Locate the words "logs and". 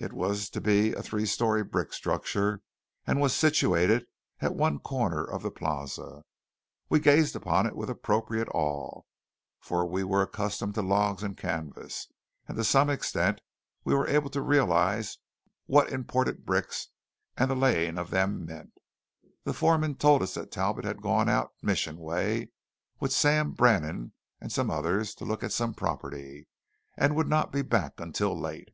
10.82-11.36